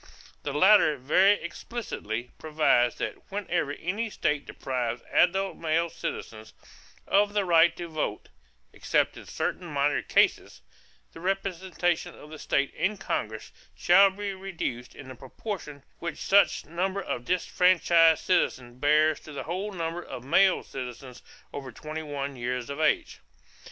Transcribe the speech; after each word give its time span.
The 0.41 0.51
latter 0.51 0.97
very 0.97 1.33
explicitly 1.33 2.31
provides 2.39 2.95
that 2.95 3.31
whenever 3.31 3.73
any 3.73 4.09
state 4.09 4.47
deprives 4.47 5.03
adult 5.13 5.57
male 5.57 5.91
citizens 5.91 6.53
of 7.05 7.33
the 7.33 7.45
right 7.45 7.77
to 7.77 7.87
vote 7.87 8.29
(except 8.73 9.15
in 9.15 9.27
certain 9.27 9.67
minor 9.67 10.01
cases) 10.01 10.63
the 11.13 11.19
representation 11.19 12.15
of 12.15 12.31
the 12.31 12.39
state 12.39 12.73
in 12.73 12.97
Congress 12.97 13.51
shall 13.75 14.09
be 14.09 14.33
reduced 14.33 14.95
in 14.95 15.07
the 15.07 15.13
proportion 15.13 15.83
which 15.99 16.17
such 16.17 16.65
number 16.65 17.03
of 17.03 17.23
disfranchised 17.25 18.25
citizens 18.25 18.79
bears 18.81 19.19
to 19.19 19.31
the 19.31 19.43
whole 19.43 19.71
number 19.71 20.01
of 20.01 20.23
male 20.23 20.63
citizens 20.63 21.21
over 21.53 21.71
twenty 21.71 22.01
one 22.01 22.35
years 22.35 22.71
of 22.71 22.79
age. 22.79 23.19